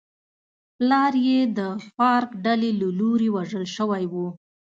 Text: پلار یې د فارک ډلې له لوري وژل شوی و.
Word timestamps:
پلار 0.75 1.13
یې 1.27 1.39
د 1.57 1.59
فارک 1.95 2.29
ډلې 2.45 2.71
له 2.79 2.87
لوري 2.99 3.29
وژل 3.35 3.65
شوی 3.75 4.03
و. 4.11 4.13